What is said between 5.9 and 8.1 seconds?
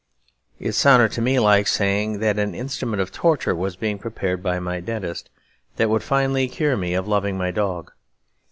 would finally cure me of loving my dog.